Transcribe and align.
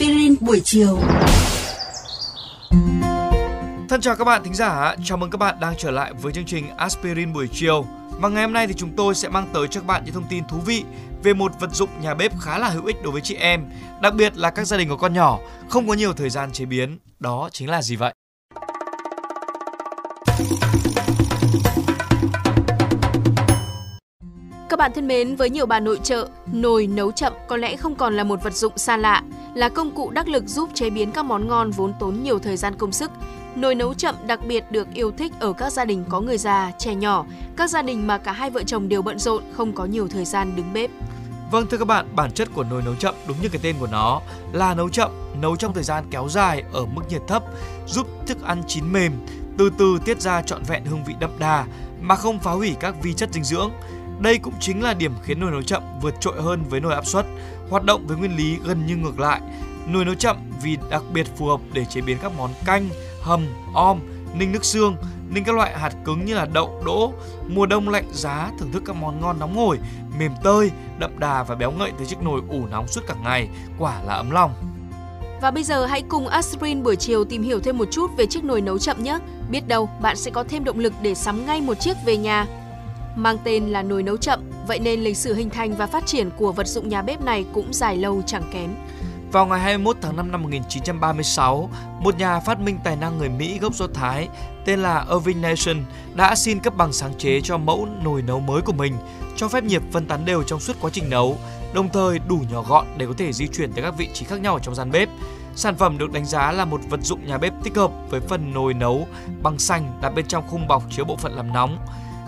aspirin 0.00 0.34
buổi 0.40 0.60
chiều. 0.64 0.98
Thân 3.88 4.00
chào 4.00 4.16
các 4.16 4.24
bạn 4.24 4.44
thính 4.44 4.54
giả, 4.54 4.96
chào 5.04 5.18
mừng 5.18 5.30
các 5.30 5.36
bạn 5.38 5.60
đang 5.60 5.74
trở 5.78 5.90
lại 5.90 6.12
với 6.22 6.32
chương 6.32 6.44
trình 6.44 6.76
Aspirin 6.76 7.32
buổi 7.32 7.48
chiều. 7.52 7.86
Và 8.20 8.28
ngày 8.28 8.42
hôm 8.42 8.52
nay 8.52 8.66
thì 8.66 8.74
chúng 8.76 8.96
tôi 8.96 9.14
sẽ 9.14 9.28
mang 9.28 9.48
tới 9.52 9.68
cho 9.70 9.80
các 9.80 9.86
bạn 9.86 10.02
những 10.04 10.14
thông 10.14 10.26
tin 10.30 10.44
thú 10.44 10.56
vị 10.66 10.84
về 11.22 11.34
một 11.34 11.52
vật 11.60 11.70
dụng 11.72 11.88
nhà 12.02 12.14
bếp 12.14 12.32
khá 12.40 12.58
là 12.58 12.68
hữu 12.68 12.86
ích 12.86 13.02
đối 13.02 13.12
với 13.12 13.20
chị 13.20 13.34
em, 13.34 13.64
đặc 14.02 14.14
biệt 14.14 14.36
là 14.36 14.50
các 14.50 14.66
gia 14.66 14.76
đình 14.76 14.88
có 14.88 14.96
con 14.96 15.14
nhỏ 15.14 15.38
không 15.68 15.88
có 15.88 15.94
nhiều 15.94 16.12
thời 16.12 16.30
gian 16.30 16.52
chế 16.52 16.64
biến. 16.64 16.98
Đó 17.18 17.48
chính 17.52 17.70
là 17.70 17.82
gì 17.82 17.96
vậy? 17.96 18.14
Bạn 24.80 24.92
thân 24.92 25.08
mến, 25.08 25.36
với 25.36 25.50
nhiều 25.50 25.66
bà 25.66 25.80
nội 25.80 26.00
trợ, 26.02 26.28
nồi 26.52 26.86
nấu 26.86 27.12
chậm 27.12 27.32
có 27.48 27.56
lẽ 27.56 27.76
không 27.76 27.94
còn 27.94 28.16
là 28.16 28.24
một 28.24 28.42
vật 28.42 28.54
dụng 28.54 28.78
xa 28.78 28.96
lạ, 28.96 29.22
là 29.54 29.68
công 29.68 29.90
cụ 29.90 30.10
đắc 30.10 30.28
lực 30.28 30.44
giúp 30.46 30.68
chế 30.74 30.90
biến 30.90 31.12
các 31.12 31.24
món 31.24 31.48
ngon 31.48 31.70
vốn 31.70 31.92
tốn 32.00 32.22
nhiều 32.22 32.38
thời 32.38 32.56
gian 32.56 32.74
công 32.76 32.92
sức. 32.92 33.10
Nồi 33.54 33.74
nấu 33.74 33.94
chậm 33.94 34.14
đặc 34.26 34.40
biệt 34.46 34.64
được 34.70 34.88
yêu 34.94 35.10
thích 35.10 35.32
ở 35.40 35.52
các 35.52 35.72
gia 35.72 35.84
đình 35.84 36.04
có 36.08 36.20
người 36.20 36.38
già, 36.38 36.72
trẻ 36.78 36.94
nhỏ, 36.94 37.26
các 37.56 37.70
gia 37.70 37.82
đình 37.82 38.06
mà 38.06 38.18
cả 38.18 38.32
hai 38.32 38.50
vợ 38.50 38.62
chồng 38.62 38.88
đều 38.88 39.02
bận 39.02 39.18
rộn, 39.18 39.42
không 39.52 39.72
có 39.72 39.84
nhiều 39.84 40.08
thời 40.08 40.24
gian 40.24 40.56
đứng 40.56 40.72
bếp. 40.72 40.90
Vâng 41.50 41.66
thưa 41.70 41.78
các 41.78 41.84
bạn, 41.84 42.06
bản 42.16 42.32
chất 42.32 42.48
của 42.54 42.64
nồi 42.64 42.82
nấu 42.82 42.94
chậm 42.94 43.14
đúng 43.28 43.36
như 43.42 43.48
cái 43.48 43.60
tên 43.62 43.76
của 43.80 43.88
nó 43.92 44.20
là 44.52 44.74
nấu 44.74 44.88
chậm, 44.88 45.10
nấu 45.40 45.56
trong 45.56 45.72
thời 45.72 45.84
gian 45.84 46.04
kéo 46.10 46.28
dài 46.28 46.64
ở 46.72 46.86
mức 46.86 47.02
nhiệt 47.08 47.22
thấp, 47.28 47.42
giúp 47.86 48.06
thức 48.26 48.42
ăn 48.42 48.62
chín 48.66 48.92
mềm, 48.92 49.12
từ 49.58 49.70
từ 49.78 49.98
tiết 50.04 50.20
ra 50.20 50.42
trọn 50.42 50.62
vẹn 50.62 50.84
hương 50.84 51.04
vị 51.04 51.14
đậm 51.20 51.30
đà 51.38 51.66
mà 52.00 52.16
không 52.16 52.38
phá 52.38 52.52
hủy 52.52 52.76
các 52.80 52.94
vi 53.02 53.14
chất 53.14 53.28
dinh 53.32 53.44
dưỡng. 53.44 53.70
Đây 54.20 54.38
cũng 54.38 54.54
chính 54.60 54.82
là 54.82 54.94
điểm 54.94 55.12
khiến 55.22 55.40
nồi 55.40 55.50
nấu 55.50 55.62
chậm 55.62 55.82
vượt 56.02 56.14
trội 56.20 56.42
hơn 56.42 56.64
với 56.68 56.80
nồi 56.80 56.94
áp 56.94 57.06
suất, 57.06 57.26
hoạt 57.70 57.84
động 57.84 58.06
với 58.06 58.16
nguyên 58.16 58.36
lý 58.36 58.58
gần 58.64 58.86
như 58.86 58.96
ngược 58.96 59.20
lại. 59.20 59.40
Nồi 59.86 60.04
nấu 60.04 60.14
chậm 60.14 60.36
vì 60.62 60.76
đặc 60.90 61.02
biệt 61.12 61.26
phù 61.36 61.46
hợp 61.46 61.60
để 61.72 61.84
chế 61.84 62.00
biến 62.00 62.18
các 62.22 62.32
món 62.36 62.50
canh, 62.64 62.88
hầm, 63.22 63.46
om, 63.74 64.00
ninh 64.34 64.52
nước 64.52 64.64
xương, 64.64 64.96
ninh 65.30 65.44
các 65.44 65.54
loại 65.54 65.78
hạt 65.78 65.92
cứng 66.04 66.24
như 66.24 66.34
là 66.34 66.46
đậu, 66.46 66.82
đỗ. 66.84 67.12
Mùa 67.48 67.66
đông 67.66 67.88
lạnh 67.88 68.04
giá 68.12 68.50
thưởng 68.58 68.72
thức 68.72 68.82
các 68.86 68.96
món 68.96 69.20
ngon 69.20 69.38
nóng 69.38 69.56
ngồi, 69.56 69.78
mềm 70.18 70.32
tơi, 70.42 70.70
đậm 70.98 71.18
đà 71.18 71.42
và 71.42 71.54
béo 71.54 71.70
ngậy 71.70 71.92
từ 71.98 72.04
chiếc 72.04 72.22
nồi 72.22 72.40
ủ 72.48 72.66
nóng 72.66 72.88
suốt 72.88 73.00
cả 73.06 73.14
ngày, 73.24 73.48
quả 73.78 74.02
là 74.02 74.14
ấm 74.14 74.30
lòng. 74.30 74.54
Và 75.42 75.50
bây 75.50 75.64
giờ 75.64 75.86
hãy 75.86 76.02
cùng 76.02 76.28
Aspirin 76.28 76.82
buổi 76.82 76.96
chiều 76.96 77.24
tìm 77.24 77.42
hiểu 77.42 77.60
thêm 77.60 77.78
một 77.78 77.88
chút 77.90 78.10
về 78.16 78.26
chiếc 78.26 78.44
nồi 78.44 78.60
nấu 78.60 78.78
chậm 78.78 79.02
nhé. 79.02 79.18
Biết 79.50 79.68
đâu 79.68 79.88
bạn 80.02 80.16
sẽ 80.16 80.30
có 80.30 80.44
thêm 80.48 80.64
động 80.64 80.78
lực 80.78 80.92
để 81.02 81.14
sắm 81.14 81.46
ngay 81.46 81.60
một 81.60 81.80
chiếc 81.80 81.96
về 82.04 82.16
nhà. 82.16 82.46
Mang 83.16 83.38
tên 83.44 83.68
là 83.68 83.82
nồi 83.82 84.02
nấu 84.02 84.16
chậm, 84.16 84.40
vậy 84.66 84.78
nên 84.78 85.00
lịch 85.00 85.16
sử 85.16 85.34
hình 85.34 85.50
thành 85.50 85.76
và 85.76 85.86
phát 85.86 86.06
triển 86.06 86.30
của 86.36 86.52
vật 86.52 86.66
dụng 86.66 86.88
nhà 86.88 87.02
bếp 87.02 87.20
này 87.20 87.44
cũng 87.52 87.72
dài 87.72 87.96
lâu 87.96 88.22
chẳng 88.26 88.50
kém. 88.52 88.74
Vào 89.32 89.46
ngày 89.46 89.60
21 89.60 89.96
tháng 90.00 90.16
5 90.16 90.32
năm 90.32 90.42
1936, 90.42 91.70
một 92.00 92.18
nhà 92.18 92.40
phát 92.40 92.60
minh 92.60 92.78
tài 92.84 92.96
năng 92.96 93.18
người 93.18 93.28
Mỹ 93.28 93.58
gốc 93.58 93.74
Do 93.74 93.86
Thái 93.94 94.28
tên 94.64 94.82
là 94.82 95.04
Irving 95.10 95.42
Nation 95.42 95.76
đã 96.14 96.34
xin 96.34 96.60
cấp 96.60 96.76
bằng 96.76 96.92
sáng 96.92 97.14
chế 97.18 97.40
cho 97.40 97.58
mẫu 97.58 97.88
nồi 98.04 98.22
nấu 98.22 98.40
mới 98.40 98.62
của 98.62 98.72
mình, 98.72 98.96
cho 99.36 99.48
phép 99.48 99.64
nhiệt 99.64 99.82
phân 99.92 100.06
tán 100.06 100.24
đều 100.24 100.42
trong 100.42 100.60
suốt 100.60 100.76
quá 100.80 100.90
trình 100.92 101.10
nấu, 101.10 101.38
đồng 101.74 101.88
thời 101.88 102.18
đủ 102.28 102.38
nhỏ 102.50 102.62
gọn 102.62 102.86
để 102.96 103.06
có 103.06 103.12
thể 103.18 103.32
di 103.32 103.48
chuyển 103.48 103.72
tới 103.72 103.82
các 103.82 103.94
vị 103.98 104.08
trí 104.14 104.24
khác 104.24 104.40
nhau 104.40 104.58
trong 104.62 104.74
gian 104.74 104.90
bếp. 104.90 105.08
Sản 105.54 105.76
phẩm 105.76 105.98
được 105.98 106.12
đánh 106.12 106.26
giá 106.26 106.52
là 106.52 106.64
một 106.64 106.80
vật 106.90 107.00
dụng 107.02 107.26
nhà 107.26 107.38
bếp 107.38 107.52
tích 107.62 107.76
hợp 107.76 107.90
với 108.10 108.20
phần 108.20 108.52
nồi 108.54 108.74
nấu 108.74 109.06
bằng 109.42 109.58
sành 109.58 109.98
đặt 110.02 110.10
bên 110.10 110.26
trong 110.26 110.44
khung 110.48 110.68
bọc 110.68 110.82
chứa 110.90 111.04
bộ 111.04 111.16
phận 111.16 111.36
làm 111.36 111.52
nóng. 111.52 111.78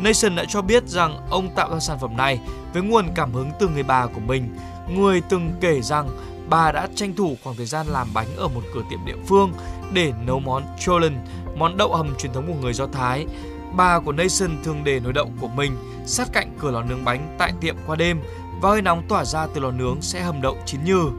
Nation 0.00 0.36
đã 0.36 0.44
cho 0.48 0.62
biết 0.62 0.88
rằng 0.88 1.16
ông 1.30 1.48
tạo 1.54 1.70
ra 1.72 1.80
sản 1.80 1.98
phẩm 1.98 2.16
này 2.16 2.40
với 2.72 2.82
nguồn 2.82 3.06
cảm 3.14 3.32
hứng 3.32 3.50
từ 3.60 3.68
người 3.68 3.82
bà 3.82 4.06
của 4.06 4.20
mình, 4.20 4.56
người 4.88 5.20
từng 5.28 5.52
kể 5.60 5.82
rằng 5.82 6.08
bà 6.48 6.72
đã 6.72 6.88
tranh 6.94 7.14
thủ 7.14 7.36
khoảng 7.44 7.56
thời 7.56 7.66
gian 7.66 7.86
làm 7.86 8.08
bánh 8.14 8.26
ở 8.36 8.48
một 8.48 8.62
cửa 8.74 8.82
tiệm 8.90 8.98
địa 9.06 9.16
phương 9.26 9.52
để 9.92 10.12
nấu 10.26 10.40
món 10.40 10.62
cholent, 10.78 11.16
món 11.56 11.76
đậu 11.76 11.96
hầm 11.96 12.14
truyền 12.18 12.32
thống 12.32 12.46
của 12.46 12.60
người 12.62 12.72
Do 12.72 12.86
Thái. 12.86 13.26
Bà 13.76 14.00
của 14.00 14.12
Nation 14.12 14.58
thường 14.64 14.84
để 14.84 15.00
nồi 15.00 15.12
đậu 15.12 15.30
của 15.40 15.48
mình 15.48 15.76
sát 16.06 16.32
cạnh 16.32 16.50
cửa 16.58 16.70
lò 16.70 16.82
nướng 16.82 17.04
bánh 17.04 17.34
tại 17.38 17.52
tiệm 17.60 17.76
qua 17.86 17.96
đêm 17.96 18.20
và 18.60 18.70
hơi 18.70 18.82
nóng 18.82 19.02
tỏa 19.08 19.24
ra 19.24 19.46
từ 19.46 19.60
lò 19.60 19.70
nướng 19.70 20.02
sẽ 20.02 20.22
hầm 20.22 20.42
đậu 20.42 20.56
chín 20.66 20.84
như. 20.84 21.10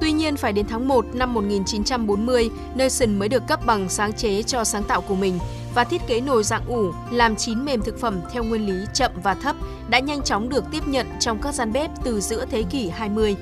Tuy 0.00 0.12
nhiên 0.12 0.36
phải 0.36 0.52
đến 0.52 0.66
tháng 0.68 0.88
1 0.88 1.04
năm 1.12 1.34
1940, 1.34 2.50
Nation 2.74 3.18
mới 3.18 3.28
được 3.28 3.46
cấp 3.46 3.66
bằng 3.66 3.88
sáng 3.88 4.12
chế 4.12 4.42
cho 4.42 4.64
sáng 4.64 4.84
tạo 4.84 5.00
của 5.00 5.14
mình 5.14 5.38
và 5.74 5.84
thiết 5.84 6.00
kế 6.06 6.20
nồi 6.20 6.44
dạng 6.44 6.66
ủ 6.66 6.92
làm 7.10 7.36
chín 7.36 7.64
mềm 7.64 7.82
thực 7.82 8.00
phẩm 8.00 8.20
theo 8.32 8.44
nguyên 8.44 8.66
lý 8.66 8.86
chậm 8.94 9.10
và 9.22 9.34
thấp 9.34 9.56
đã 9.88 9.98
nhanh 9.98 10.22
chóng 10.22 10.48
được 10.48 10.64
tiếp 10.70 10.86
nhận 10.86 11.06
trong 11.20 11.38
các 11.42 11.54
gian 11.54 11.72
bếp 11.72 11.90
từ 12.04 12.20
giữa 12.20 12.44
thế 12.50 12.62
kỷ 12.62 12.88
20. 12.88 13.36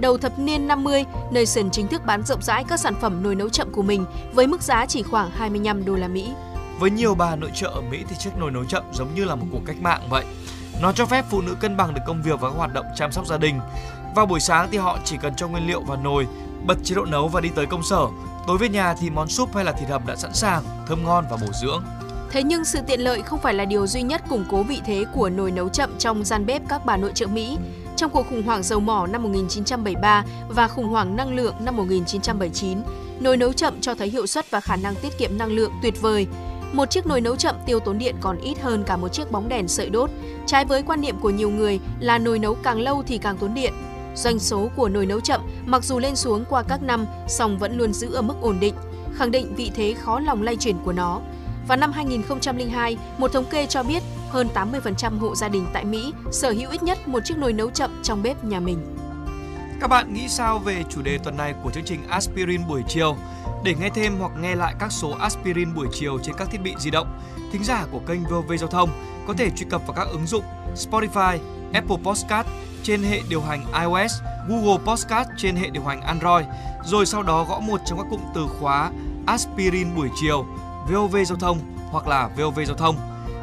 Đầu 0.00 0.18
thập 0.18 0.38
niên 0.38 0.66
50, 0.66 1.04
Nation 1.32 1.70
chính 1.70 1.88
thức 1.88 2.02
bán 2.06 2.22
rộng 2.22 2.42
rãi 2.42 2.64
các 2.68 2.80
sản 2.80 2.94
phẩm 3.00 3.22
nồi 3.22 3.34
nấu 3.34 3.48
chậm 3.48 3.72
của 3.72 3.82
mình 3.82 4.04
với 4.32 4.46
mức 4.46 4.62
giá 4.62 4.86
chỉ 4.86 5.02
khoảng 5.02 5.30
25 5.30 5.84
đô 5.84 5.94
la 5.94 6.08
Mỹ. 6.08 6.32
Với 6.78 6.90
nhiều 6.90 7.14
bà 7.14 7.36
nội 7.36 7.50
trợ 7.54 7.68
ở 7.68 7.80
Mỹ 7.80 8.04
thì 8.08 8.16
chiếc 8.18 8.30
nồi 8.38 8.50
nấu 8.50 8.64
chậm 8.64 8.82
giống 8.92 9.14
như 9.14 9.24
là 9.24 9.34
một 9.34 9.46
cuộc 9.52 9.60
cách 9.66 9.76
mạng 9.80 10.00
vậy. 10.10 10.24
Nó 10.82 10.92
cho 10.92 11.06
phép 11.06 11.24
phụ 11.30 11.40
nữ 11.40 11.54
cân 11.60 11.76
bằng 11.76 11.94
được 11.94 12.00
công 12.06 12.22
việc 12.22 12.40
và 12.40 12.50
các 12.50 12.56
hoạt 12.56 12.72
động 12.74 12.86
chăm 12.94 13.12
sóc 13.12 13.26
gia 13.26 13.38
đình. 13.38 13.60
Vào 14.14 14.26
buổi 14.26 14.40
sáng 14.40 14.68
thì 14.70 14.78
họ 14.78 14.98
chỉ 15.04 15.16
cần 15.22 15.34
cho 15.36 15.48
nguyên 15.48 15.66
liệu 15.66 15.80
vào 15.80 15.96
nồi, 15.96 16.26
bật 16.66 16.78
chế 16.84 16.94
độ 16.94 17.04
nấu 17.04 17.28
và 17.28 17.40
đi 17.40 17.48
tới 17.54 17.66
công 17.66 17.82
sở. 17.82 18.06
Tối 18.46 18.58
về 18.58 18.68
nhà 18.68 18.94
thì 18.94 19.10
món 19.10 19.28
súp 19.28 19.54
hay 19.54 19.64
là 19.64 19.72
thịt 19.72 19.88
hầm 19.88 20.06
đã 20.06 20.16
sẵn 20.16 20.34
sàng, 20.34 20.62
thơm 20.86 21.04
ngon 21.04 21.24
và 21.30 21.36
bổ 21.36 21.52
dưỡng. 21.62 21.82
Thế 22.30 22.42
nhưng 22.42 22.64
sự 22.64 22.78
tiện 22.86 23.00
lợi 23.00 23.22
không 23.22 23.38
phải 23.38 23.54
là 23.54 23.64
điều 23.64 23.86
duy 23.86 24.02
nhất 24.02 24.22
củng 24.28 24.44
cố 24.50 24.62
vị 24.62 24.80
thế 24.86 25.04
của 25.14 25.28
nồi 25.28 25.50
nấu 25.50 25.68
chậm 25.68 25.90
trong 25.98 26.24
gian 26.24 26.46
bếp 26.46 26.62
các 26.68 26.86
bà 26.86 26.96
nội 26.96 27.12
trợ 27.14 27.26
Mỹ. 27.26 27.58
Trong 27.96 28.10
cuộc 28.10 28.26
khủng 28.30 28.42
hoảng 28.42 28.62
dầu 28.62 28.80
mỏ 28.80 29.06
năm 29.06 29.22
1973 29.22 30.24
và 30.48 30.68
khủng 30.68 30.88
hoảng 30.88 31.16
năng 31.16 31.34
lượng 31.34 31.54
năm 31.60 31.76
1979, 31.76 32.78
nồi 33.20 33.36
nấu 33.36 33.52
chậm 33.52 33.80
cho 33.80 33.94
thấy 33.94 34.08
hiệu 34.08 34.26
suất 34.26 34.50
và 34.50 34.60
khả 34.60 34.76
năng 34.76 34.94
tiết 34.94 35.18
kiệm 35.18 35.38
năng 35.38 35.52
lượng 35.52 35.72
tuyệt 35.82 36.00
vời. 36.00 36.26
Một 36.72 36.90
chiếc 36.90 37.06
nồi 37.06 37.20
nấu 37.20 37.36
chậm 37.36 37.54
tiêu 37.66 37.80
tốn 37.80 37.98
điện 37.98 38.14
còn 38.20 38.38
ít 38.38 38.60
hơn 38.60 38.84
cả 38.86 38.96
một 38.96 39.08
chiếc 39.08 39.32
bóng 39.32 39.48
đèn 39.48 39.68
sợi 39.68 39.90
đốt, 39.90 40.10
trái 40.46 40.64
với 40.64 40.82
quan 40.82 41.00
niệm 41.00 41.16
của 41.20 41.30
nhiều 41.30 41.50
người 41.50 41.80
là 42.00 42.18
nồi 42.18 42.38
nấu 42.38 42.54
càng 42.54 42.80
lâu 42.80 43.02
thì 43.06 43.18
càng 43.18 43.36
tốn 43.36 43.54
điện. 43.54 43.72
Doanh 44.14 44.38
số 44.38 44.70
của 44.76 44.88
nồi 44.88 45.06
nấu 45.06 45.20
chậm 45.20 45.40
mặc 45.66 45.84
dù 45.84 45.98
lên 45.98 46.16
xuống 46.16 46.44
qua 46.48 46.62
các 46.62 46.82
năm, 46.82 47.06
song 47.28 47.58
vẫn 47.58 47.78
luôn 47.78 47.92
giữ 47.92 48.12
ở 48.14 48.22
mức 48.22 48.34
ổn 48.40 48.60
định, 48.60 48.74
khẳng 49.14 49.30
định 49.30 49.54
vị 49.54 49.70
thế 49.74 49.94
khó 49.94 50.20
lòng 50.20 50.42
lay 50.42 50.56
chuyển 50.56 50.76
của 50.84 50.92
nó. 50.92 51.20
Vào 51.68 51.78
năm 51.78 51.92
2002, 51.92 52.96
một 53.18 53.32
thống 53.32 53.44
kê 53.50 53.66
cho 53.66 53.82
biết 53.82 54.02
hơn 54.30 54.48
80% 54.54 55.18
hộ 55.18 55.34
gia 55.34 55.48
đình 55.48 55.66
tại 55.72 55.84
Mỹ 55.84 56.12
sở 56.32 56.50
hữu 56.50 56.70
ít 56.70 56.82
nhất 56.82 57.08
một 57.08 57.20
chiếc 57.24 57.38
nồi 57.38 57.52
nấu 57.52 57.70
chậm 57.70 58.00
trong 58.02 58.22
bếp 58.22 58.44
nhà 58.44 58.60
mình. 58.60 58.96
Các 59.80 59.88
bạn 59.88 60.14
nghĩ 60.14 60.28
sao 60.28 60.58
về 60.58 60.84
chủ 60.90 61.02
đề 61.02 61.18
tuần 61.18 61.36
này 61.36 61.54
của 61.62 61.70
chương 61.70 61.84
trình 61.84 62.00
Aspirin 62.08 62.66
buổi 62.68 62.82
chiều? 62.88 63.16
Để 63.64 63.74
nghe 63.80 63.88
thêm 63.88 64.16
hoặc 64.20 64.32
nghe 64.40 64.54
lại 64.54 64.74
các 64.78 64.92
số 64.92 65.10
Aspirin 65.10 65.74
buổi 65.74 65.86
chiều 65.92 66.18
trên 66.22 66.34
các 66.38 66.48
thiết 66.50 66.62
bị 66.62 66.74
di 66.78 66.90
động, 66.90 67.20
thính 67.52 67.64
giả 67.64 67.86
của 67.92 68.00
kênh 68.06 68.24
VOV 68.24 68.52
Giao 68.58 68.68
thông 68.68 68.90
có 69.26 69.34
thể 69.34 69.50
truy 69.56 69.66
cập 69.70 69.86
vào 69.86 69.96
các 69.96 70.08
ứng 70.08 70.26
dụng 70.26 70.44
Spotify, 70.74 71.38
Apple 71.72 71.96
Podcast 72.04 72.46
trên 72.84 73.02
hệ 73.02 73.20
điều 73.28 73.40
hành 73.40 73.64
iOS, 73.82 74.12
Google 74.48 74.84
Podcast 74.86 75.28
trên 75.36 75.56
hệ 75.56 75.70
điều 75.70 75.84
hành 75.84 76.00
Android, 76.00 76.46
rồi 76.84 77.06
sau 77.06 77.22
đó 77.22 77.44
gõ 77.48 77.60
một 77.60 77.80
trong 77.86 77.98
các 77.98 78.06
cụm 78.10 78.20
từ 78.34 78.46
khóa 78.60 78.90
Aspirin 79.26 79.94
buổi 79.96 80.08
chiều, 80.20 80.46
VOV 80.88 81.16
Giao 81.26 81.38
thông 81.38 81.58
hoặc 81.90 82.08
là 82.08 82.28
VOV 82.36 82.60
Giao 82.66 82.76
thông. 82.76 82.96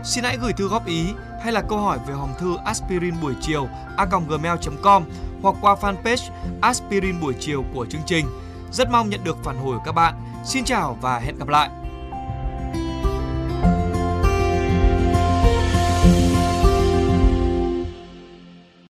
Xin 0.03 0.23
hãy 0.23 0.37
gửi 0.37 0.53
thư 0.53 0.67
góp 0.67 0.85
ý 0.85 1.05
hay 1.43 1.53
là 1.53 1.61
câu 1.61 1.77
hỏi 1.77 1.97
về 2.07 2.13
hòm 2.13 2.29
thư 2.39 2.57
aspirin 2.65 3.13
buổi 3.21 3.33
chiều 3.41 3.67
a.gmail.com 3.97 5.03
hoặc 5.41 5.55
qua 5.61 5.75
fanpage 5.81 6.29
aspirin 6.61 7.21
buổi 7.21 7.33
chiều 7.39 7.63
của 7.73 7.85
chương 7.85 8.01
trình. 8.05 8.25
Rất 8.71 8.91
mong 8.91 9.09
nhận 9.09 9.23
được 9.23 9.37
phản 9.43 9.57
hồi 9.57 9.77
của 9.77 9.83
các 9.85 9.91
bạn. 9.91 10.13
Xin 10.45 10.63
chào 10.63 10.97
và 11.01 11.19
hẹn 11.19 11.37
gặp 11.37 11.47
lại! 11.47 11.80